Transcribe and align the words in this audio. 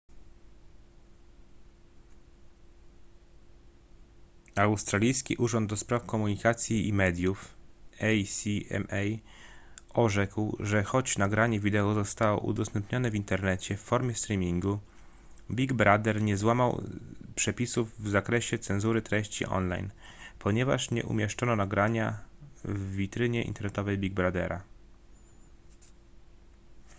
australijski 4.55 5.35
urząd 5.37 5.69
ds. 5.73 5.83
komunikacji 6.07 6.87
i 6.87 6.93
mediów 6.93 7.53
acma 7.93 8.99
orzekł 9.89 10.57
że 10.59 10.83
choć 10.83 11.17
nagranie 11.17 11.59
wideo 11.59 11.93
zostało 11.93 12.39
udostępnione 12.39 13.11
w 13.11 13.15
internecie 13.15 13.77
w 13.77 13.81
formie 13.81 14.15
streamingu 14.15 14.79
big 15.51 15.73
brother 15.73 16.21
nie 16.21 16.37
złamał 16.37 16.83
przepisów 17.35 17.99
w 17.99 18.09
zakresie 18.09 18.59
cenzury 18.59 19.01
treści 19.01 19.45
online 19.45 19.89
ponieważ 20.39 20.91
nie 20.91 21.03
umieszczono 21.03 21.55
nagrania 21.55 22.19
w 22.63 22.95
witrynie 22.95 23.43
internetowej 23.43 23.97
big 23.97 24.13
brothera 24.13 24.63